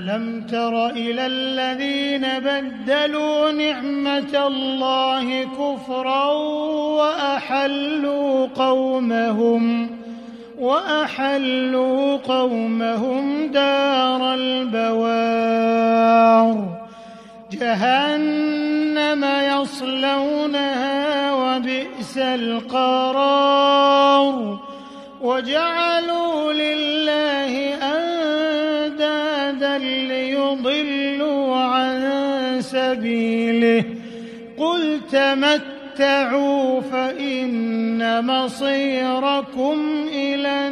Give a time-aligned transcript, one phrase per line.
[0.00, 6.24] ألم تر إلى الذين بدلوا نعمة الله كفرا
[6.96, 9.90] وأحلوا قومهم
[10.58, 15.90] وأحلوا قومهم دار البوار
[17.52, 23.90] جهنم يصلونها وبئس القرار
[25.20, 26.52] وجعلوا
[29.62, 33.84] أندادا ليضلوا عن سبيله.
[34.56, 40.68] قل تمتعوا فإن مصيركم إلى